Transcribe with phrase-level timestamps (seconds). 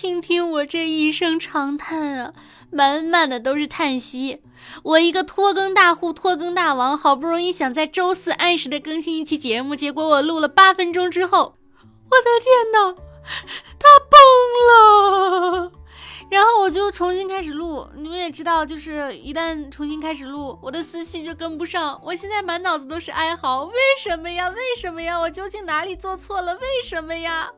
[0.00, 2.32] 听听我这一声长叹啊，
[2.70, 4.40] 满满的都是叹息。
[4.84, 11.56] 我一个拖更大户、拖更大王，好不容易想在周四按时的更新一期节目，结果我录了八分钟之后，
[12.08, 12.94] 我的天哪，
[13.76, 15.72] 他崩了！
[16.30, 17.88] 然后我就重新开始录。
[17.96, 22.00] 你们也知道，就是一旦重新开始录，我的思绪就跟不上。
[22.04, 24.48] 我现在满脑子都是哀嚎，为什么呀？
[24.50, 25.18] 为什么呀？
[25.18, 26.54] 我究竟哪里做错了？
[26.54, 27.50] 为什么呀？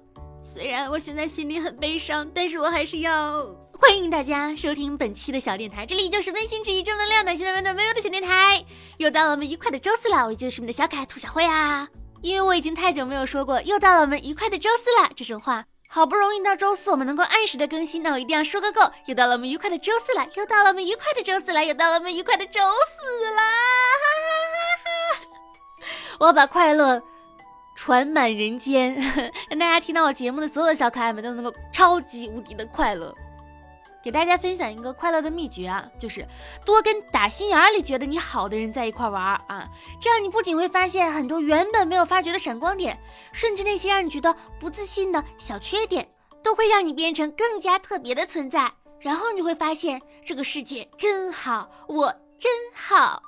[0.42, 5.84] 虽然我现在心里很悲伤，但是我还是要欢迎大家收听本期的小电台。
[5.84, 8.64] 这里就是温馨治愈、正能量、暖心的温暖微微的小电台。
[8.96, 11.86] 又到了我们愉快的周四了，我就是你的小可爱兔小慧啊。
[12.22, 18.80] 因为我已经太久没有说过又到了我们愉快的周四了这种话，好不容易到周四我们能够按时的更新，那我一定要说个够。
[19.06, 23.42] 又到了我们愉快的周四了，又到了我们愉快的周四了，又到了我们愉快的周四了。
[23.42, 25.26] 哈哈哈哈
[26.18, 27.02] 我把快乐。
[27.80, 28.94] 传满人间，
[29.48, 33.14] 让大家听到我节目的所有小可爱们都能够超级无敌的快乐。
[34.02, 36.28] 给大家分享一个快乐的秘诀啊，就是
[36.66, 39.66] 多跟打心眼里觉得你好的人在一块玩啊，
[39.98, 42.98] 这样你不仅会发现很多原本没有发觉的闪光点，
[43.32, 46.06] 甚至那些让你觉得不自信的小缺点，
[46.42, 48.70] 都会让你变成更加特别的存在。
[49.00, 53.22] 然后你会发现这个世界真好，我真好。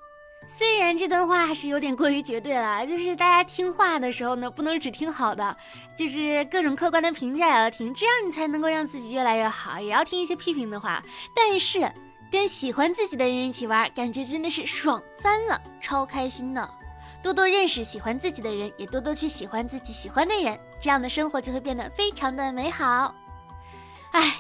[0.47, 5.57] 虽然这段话还是有点过于绝对了， 就是大家听话的时候呢，不能只听好的，
[5.97, 9.81] 就是各种客观的评价也要听，这样你才能够让自己越来越好。
[9.81, 11.03] 也要听一些批评的话，
[11.35, 11.91] 但是
[12.31, 16.69] 跟喜欢自己的人一起玩，感觉真的是爽翻了，超开心的。
[17.23, 23.15] 多多认识喜欢自己的人，也多多去喜欢自己喜欢的人，这样的生活就会变得非常的美好。
[24.11, 24.35] 哎，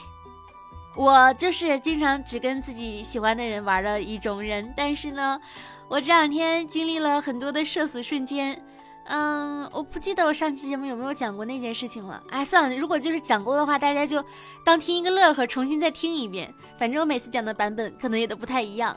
[0.97, 5.41] 我就是经常只跟自己喜欢的人玩的一种人，但是呢。
[5.89, 8.65] 我这两天经历了很多的社死瞬间，
[9.05, 12.23] 嗯，我不记得我上期节目有没有讲过那件事情了。
[12.31, 14.25] 哎，算了，如果就是讲过的话，大家就
[14.65, 16.55] 当听一个乐呵，重新再听一遍。
[16.79, 18.97] 反正我每次讲的版本可能也都不太一样。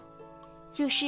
[0.71, 1.07] 就是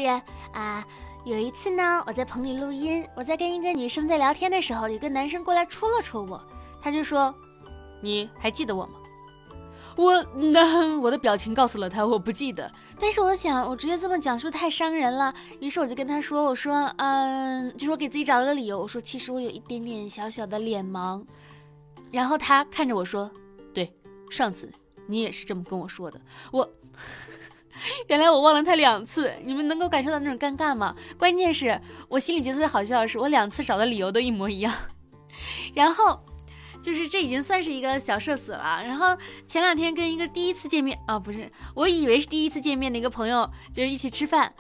[0.52, 0.86] 啊，
[1.24, 6.44] 有一次呢，我在棚里录音，我在跟一个女生在聊天的时候，有个男生过来戳了戳我，
[6.82, 7.34] 他就说
[8.04, 8.94] ：“你还记得我吗？”
[9.98, 15.34] 我那我的表情告诉了他我不记得，但是我想我直接这么讲是不是太伤人了？
[15.60, 21.26] 于是我就跟他说，我说嗯，就是我给自己找了个理由，我说其实我有一点点小小的脸盲。
[22.12, 23.30] 然后他看着我说，
[23.74, 23.92] 对，
[24.30, 24.72] 上次
[25.08, 26.22] 你也是这么跟我说的。
[26.52, 26.70] 我
[28.08, 30.96] 原来我忘了他两次，你们能够感受到那种尴尬吗？
[31.18, 34.72] 关键是我心里觉得特别好笑的是，我两次找的理由都一模一样。
[35.74, 36.20] 然后。
[36.82, 38.82] 就是这已经算是一个小社死了。
[38.84, 44.54] 然后前两天跟一个第一次见面啊，不是，我以为是第一次见面的一个朋友，就是一起吃饭。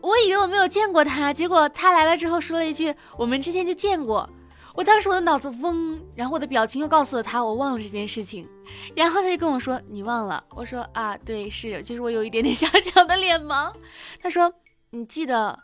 [0.00, 4.28] 我以为我没有见过他，结果他来了之后说了一句：“我们之前就见过。”
[4.74, 8.48] 我当时我的脑子嗡，然后我的表情又告诉了他我忘了这件事情。
[8.96, 13.72] 然后他就跟我说：“你忘了？”我说：“啊，对，是，其实我有一点点 小小的脸盲。”
[14.20, 14.52] 他说
[14.90, 15.56] ：“你记得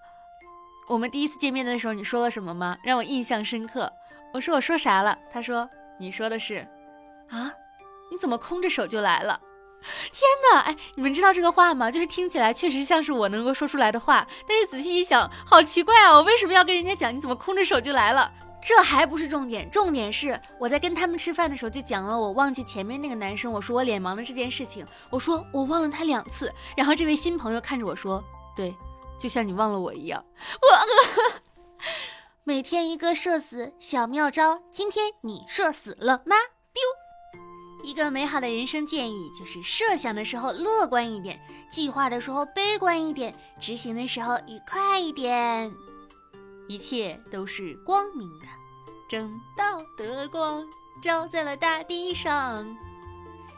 [0.88, 2.78] 我们第一次见面的时候你说了什么吗？
[2.84, 3.92] 让我印象深刻。”
[4.34, 5.68] 我说：“我说啥了？”他说。
[5.98, 6.66] 你说的是，
[7.30, 7.52] 啊？
[8.10, 9.40] 你怎么空着手就来了？
[10.12, 10.22] 天
[10.52, 10.60] 哪！
[10.60, 11.90] 哎，你们知道这个话吗？
[11.90, 16.14] 就是听起来确实像是我能够说出来的话，但是仔细一想，好奇怪啊！
[16.14, 18.32] 我为什么要跟人家讲你怎么空着手就来了？
[18.60, 28.22] 这还不是重点，重点是我在跟他们吃饭的时候就讲了我忘记前面那个男生，我说我脸盲的这件事情，我说我忘了他两次，然后这位新朋友看着我说，
[28.56, 28.74] 对，
[29.16, 30.24] 就像你忘了我一样，
[30.60, 31.47] 我。
[32.48, 36.34] 每天一个社死小妙招，今天你社死了吗？
[36.72, 41.38] 丢一个美好的人生建议就是设想的时候乐观一点，
[41.70, 45.70] 计划的时候悲观一点，执行的时候愉快一点，
[46.68, 48.46] 一切都是光明的，
[49.10, 50.66] 正道的光
[51.02, 52.66] 照在了大地上，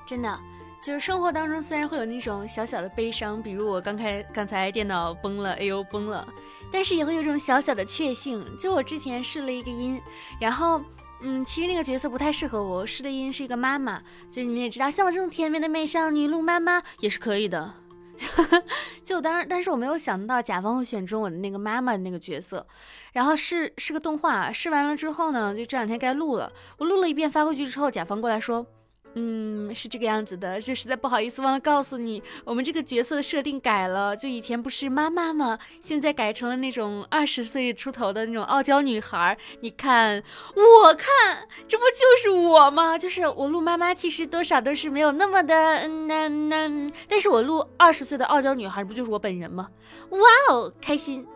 [0.04, 0.36] 真的。
[0.82, 6.26] 就是生活当中虽然会有那种小小的悲伤，比如我刚开刚才电脑崩了，哎呦崩了，
[6.72, 8.44] 但是也会有种小小的确幸。
[8.56, 10.00] 就我之前试了一个音，
[10.40, 10.82] 然后
[11.20, 14.00] 嗯，其实那个角色不太适合我，试的音是一个妈妈，
[14.30, 17.74] 就是你们也知道，像我这种甜美的美少女录妈妈也是可以的。
[19.04, 22.66] 就当然，但是我没有想到甲方会选中我的那个妈妈的那个角色，
[23.12, 28.66] 然后是是个动画，试完了之后呢，就这两天该录了，我录了一遍发过去之后，甲方过来说。
[29.14, 35.58] 嗯，是这个样子的，就实在不好意思，忘了告诉你，我们这个角色的设定改了，就以前不是妈妈吗？
[35.80, 39.36] 现在改成了那种二十岁出头的那种傲娇女孩。
[39.60, 40.22] 你看，
[40.54, 42.96] 我看，这不就是我吗？
[42.96, 49.68] 就是我录妈妈，其实多少都是没有那么的嗯那那，但是我录二十岁的傲娇女孩，不就是我本人吗？
[50.10, 50.20] 哇
[50.50, 51.26] 哦，开心！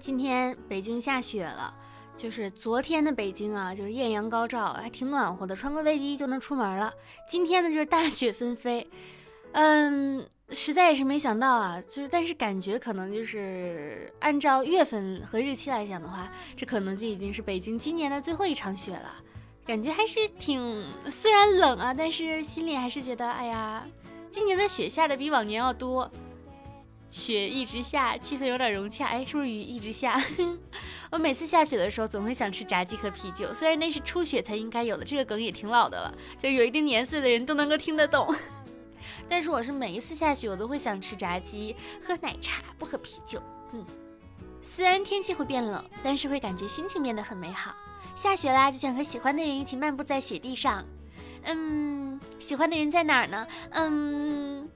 [0.00, 1.74] 今天北京下雪了。
[2.16, 6.92] 就是昨天的北京啊，就是艳阳高照，还挺暖和的，穿个卫衣就能出门了。
[7.28, 8.86] 今天呢，就是大雪纷飞，
[9.52, 19.14] 嗯，实在也是没想到啊，就是但是感觉可能就是按照月份和日期来讲的话，这可能就已经是北京今年的最后一场雪了。
[19.66, 23.84] 感觉还是挺，虽然冷啊，但是心里还是觉得，哎呀，
[24.30, 26.10] 今年的雪下的比往年要多。
[27.14, 29.06] 雪一直下，气氛有点融洽。
[29.06, 30.20] 哎，是不是雨一直下？
[31.12, 33.54] 我每次下雪的时候，总会想吃炸鸡和啤酒。
[33.54, 38.34] 虽然那是初雪才应该有的，这个梗也挺老的了，就有一定年岁的人都能够听得懂。
[39.30, 43.40] 但是我是每一次下雪，我都会想吃炸鸡，喝奶茶，不喝啤酒。
[43.72, 43.86] 嗯，
[44.60, 47.76] 虽然天气会变冷，但是会感觉心情变得很美好。
[48.16, 50.84] 下雪啦，就想和喜欢的人一起漫步在雪地上。
[51.44, 53.46] 嗯，喜欢的人在哪儿呢？
[53.70, 54.68] 嗯，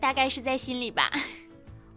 [0.00, 1.10] 大概是在心里吧。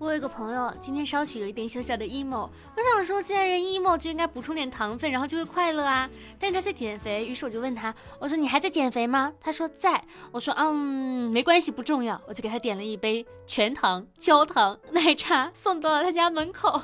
[0.04, 2.50] 我有一个朋友，今天稍许有一点小小的 emo。
[2.76, 6.10] 我想说，既然人 emo，就应该补充点糖分，然后就会快乐啊。
[6.38, 9.32] 但是他在减肥，于是我就问他，我说你还在减肥吗？
[9.40, 10.04] 他说在。
[10.34, 12.22] 我说嗯，没关系，不重要。
[12.28, 16.82] 我就给他点了一杯全糖焦糖奶茶，送到了他家门口。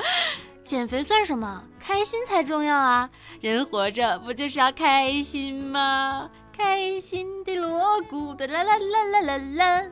[0.66, 1.64] 减肥算什么？
[1.80, 3.08] 开心才重要啊！
[3.40, 6.30] 人活着不就是要开心吗？
[6.54, 9.86] 开心的锣鼓的啦啦啦啦啦啦。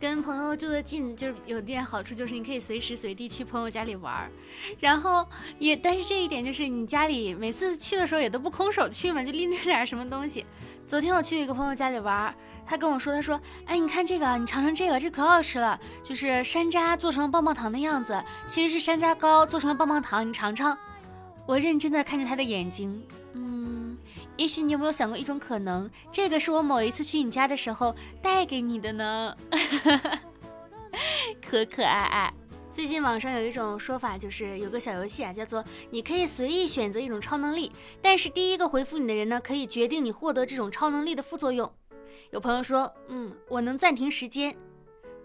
[0.00, 4.30] 跟朋友住的近，就是有点好处，就是你可以随时随地去朋友家里玩儿，
[4.80, 10.46] 然后也，但是这一点就是你家里每次去的时候也都不空手去嘛，就拎着点什么东西。
[10.86, 12.34] 昨天我去一个朋友家里玩儿，
[12.66, 20.76] 他跟我说，他说，哎，你看这个，你尝尝这个，这可好吃了，就是山楂做成了棒棒糖的样子，其实是山楂糕做成了棒棒糖，你尝尝。
[21.44, 23.02] 我认真的看着他的眼睛，
[23.34, 23.79] 嗯。
[24.36, 29.36] 也许你有没有想过一种可能，这个是我某一次去你家的时候带给你的呢？
[31.46, 32.32] 可可爱爱。
[32.70, 41.70] 最近网上有一种说法，就是有个小游戏啊，叫做你可以随意选择一种超能力，但是第一个回复你的人呢，可以决定你获得这种超能力的副作用。
[42.30, 44.56] 有朋友说，嗯，我能暂停时间。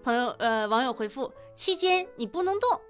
[0.04, 2.81] 朋友，呃，网友回复，期间你不能动。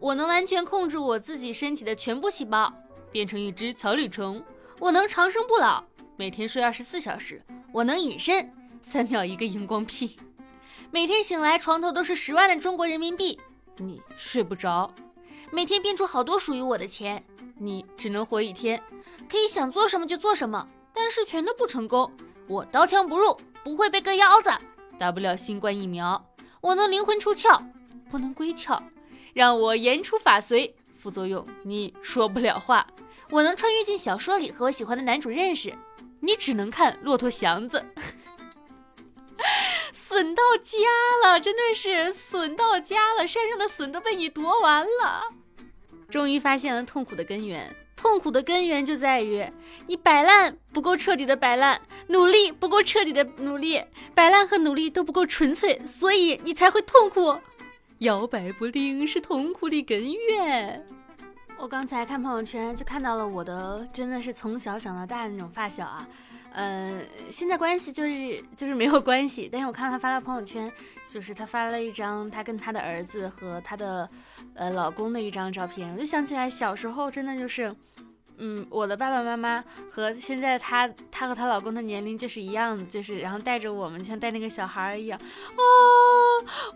[0.00, 2.72] 我能完全控制我自己身体的全部细胞，
[3.10, 4.42] 变成一只草履虫。
[4.80, 5.82] 我能长生不老，
[6.16, 7.42] 每天睡二十四小时。
[7.72, 10.16] 我能隐身，三秒一个荧光屁。
[10.92, 13.40] 每天醒来床头都是十万的中国人民币，
[13.76, 14.94] 你睡不着。
[15.50, 17.24] 每天变出好多属于我的钱，
[17.56, 18.80] 你只能活一天。
[19.28, 22.12] 可以想做什么就做什么，但是全都不成功。
[22.46, 24.50] 我刀枪不入，不会被割腰子，
[24.96, 26.24] 打不了新冠疫苗。
[26.60, 27.60] 我能灵魂出窍，
[28.08, 28.80] 不能归窍。
[29.34, 32.86] 让我言出法随，副作用你说不了话。
[33.30, 35.74] 我能穿越进小说里和我喜欢的男主认识，
[36.20, 37.84] 你只能看《骆驼祥子》。
[39.92, 40.78] 损到家
[41.22, 45.32] 了，真的是损到家了，山上的笋都被你夺完了。
[46.08, 49.44] 终于发现了痛苦的根源，痛苦的根源就在于
[49.86, 53.82] 你摆烂不够彻底的摆烂，努力不够彻底的努力，
[54.14, 57.36] 摆烂和努力都不够纯粹，所以你才会痛苦。
[57.98, 60.86] 摇摆不定是痛苦的根源。
[61.60, 66.08] 我刚才看朋友圈，就看到了我的真的是从小长到大的那种发小啊，
[66.52, 67.02] 呃，
[67.32, 70.70] 现在关系就是就是没有关系，但是我看到他发了朋友圈，
[71.08, 74.08] 就是他发了一张他跟他的儿子和他的
[74.54, 77.74] 呃老公的一张照片，我就想起来小时候真的就是。
[78.38, 85.18] 嗯，我的爸爸妈妈和现在她，她和她老公的年龄就是一样的，就是然后带着我们，像带那个小孩一样。
[85.18, 85.62] 哦，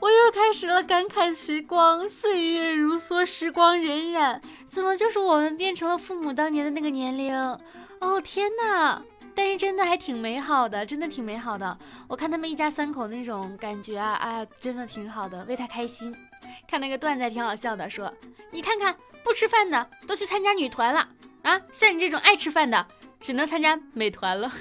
[0.01, 7.35] 我又开始了感慨时光，岁月如梭，时光荏苒，怎么就是我们变成了父母当年的那个年龄？
[8.01, 9.03] 哦天哪！
[9.35, 11.79] 但是真的还挺美好的，真的挺美好的。
[12.07, 16.15] 我看他们一家三口那种感觉啊，哎，真的挺好的，为他开心。
[16.69, 18.13] 看那个段子还挺好笑的，说
[18.51, 18.95] 你看看
[19.25, 21.09] 不吃饭的都去参加女团了。
[21.43, 22.87] 啊，像你这种爱吃饭的，
[23.21, 24.53] 只能参加美团了。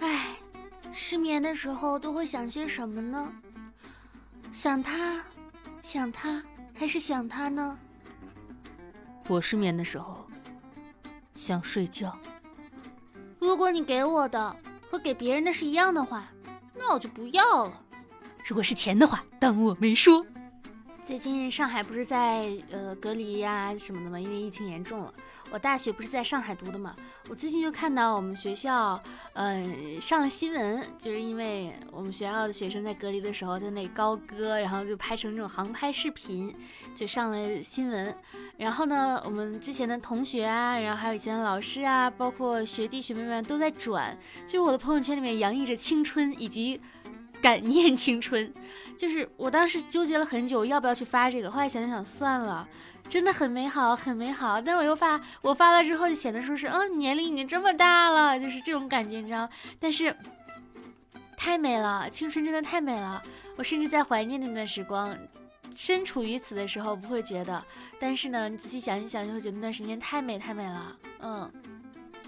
[0.00, 0.36] 唉，
[0.92, 3.32] 失眠的时候都会想些什么呢？
[4.52, 5.22] 想他，
[5.82, 6.42] 想他，
[6.74, 7.78] 还是想他呢？
[9.28, 10.26] 我失眠的时候
[11.34, 12.16] 想睡觉。
[13.38, 14.56] 如果你给我的
[14.90, 16.28] 和给别人的是一样的话，
[16.74, 17.82] 那我就不要了。
[18.46, 20.24] 如果是钱的话，当我没说。
[21.04, 24.18] 最近上海不是在呃隔离呀什么的吗？
[24.18, 25.12] 因为疫情严重了。
[25.50, 26.96] 我大学不是在上海读的嘛。
[27.28, 28.98] 我最近就看到我们学校，
[29.34, 36.54] 嗯，上了新闻，就是因为我们学校的学生在隔离的时候在那里高歌，然后就拍成这种航拍视频，
[36.94, 38.16] 就上了新闻。
[38.56, 46.80] 然后呢，我们之前的同学啊，然后还有以前的老师啊，包括学弟学妹们都在转，就是我的朋友圈里面洋溢着青春以及。
[47.42, 48.52] 感念青春，
[48.96, 51.50] 就是我当时纠结了很久，要不要去发这个。
[51.50, 52.66] 后来想想算了，
[53.08, 54.60] 真的很美好，很美好。
[54.60, 59.48] 但我又发，我发了之后就显得说是，嗯，年龄已经这么大了，就是这种感觉，你知道？
[59.78, 60.16] 但是
[61.36, 63.22] 太美了，青春真的太美了。
[63.56, 65.16] 我甚至在怀念那段时光。
[65.76, 67.60] 身处于此的时候不会觉得，
[67.98, 71.52] 但是呢，你仔细想一想，就会觉得那段时间太美太美了，嗯。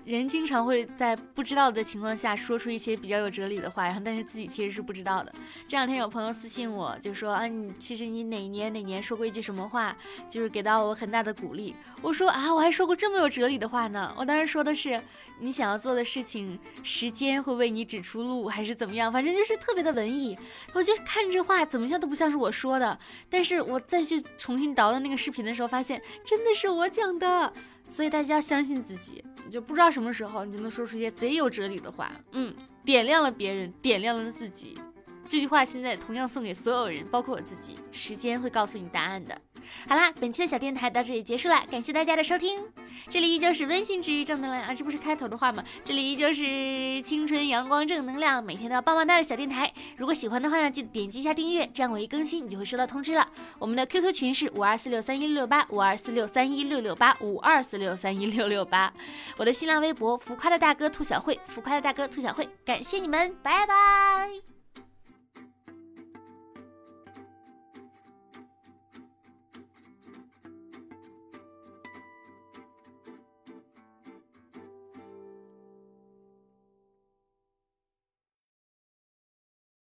[0.07, 5.35] 人经常会在不知道的情况下说出一些比较有哲理的话，然后但是自己其实是不知道的。
[5.67, 9.97] 这两天有朋友私信我，就说啊，你其实你哪年哪年说过一句什么话，
[10.31, 11.75] 就是给到我很大的鼓励。
[12.03, 14.15] 我说啊，我还说过这么有哲理的话呢。
[14.17, 15.03] 我当时说的是，
[15.41, 19.13] 你想要做的事情，时间会为你指出路，还是怎么样？
[19.13, 20.39] 反正就是特别的文艺。
[20.73, 22.97] 我就看这话怎么像都不像是我说的，
[23.29, 27.53] 但是我再去重新导的那个视频的时候，发现真的是我讲的。
[27.89, 34.79] 所以大家要相信自己，你就不知道什么时候你就能说出一些贼有哲理的话，嗯，点亮了别人，点亮了自己。
[35.29, 37.77] 这句话现在同样送给所有人，包括我自己。
[37.91, 39.37] 时间会告诉你答案的。
[39.89, 42.63] 好啦，本期的小电台到这里结束了，感谢大家的收听。
[43.09, 45.63] 这里依旧是温馨治愈正能量啊，这不是开头的话吗？
[45.85, 49.73] 这里依旧是青春阳光正能量，每天都要棒棒哒的小电台。
[49.97, 53.29] 如果喜欢的话呢，记得点击一下订阅，这样我一更新你就会收到通知了。
[53.59, 58.93] 我们的 QQ 群是五二四六三一六六八五二四六三一六六八五二四六三一六六八。
[59.37, 64.56] 我的新浪微博浮夸的大哥兔小慧，浮夸的大哥兔小慧，感谢你们，拜拜。